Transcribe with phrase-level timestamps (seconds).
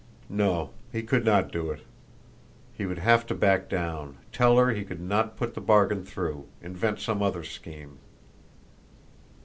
[0.31, 1.81] No, he could not do it.
[2.73, 6.47] He would have to back down, tell her he could not put the bargain through,
[6.59, 7.99] invent some other scheme.